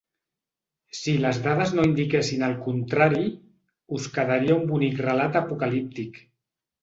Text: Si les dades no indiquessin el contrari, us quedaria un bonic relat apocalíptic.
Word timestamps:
Si 0.99 1.11
les 1.25 1.39
dades 1.47 1.73
no 1.79 1.83
indiquessin 1.87 2.45
el 2.47 2.55
contrari, 2.63 3.29
us 3.99 4.09
quedaria 4.15 4.57
un 4.63 4.67
bonic 4.71 4.99
relat 5.09 5.37
apocalíptic. 5.43 6.19